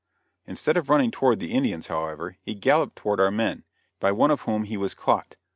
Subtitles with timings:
[0.47, 3.63] Instead of running toward the Indians, however, he galloped toward our men,
[3.99, 5.35] by one of whom he was caught.